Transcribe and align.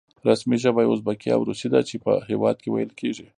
رسمي 0.27 0.57
ژبه 0.63 0.81
یې 0.83 0.89
ازبکي 0.93 1.29
او 1.33 1.41
روسي 1.49 1.67
ده 1.73 1.79
چې 1.89 1.95
په 2.05 2.11
هېواد 2.29 2.55
کې 2.61 2.69
ویل 2.71 2.91
کېږي. 2.99 3.27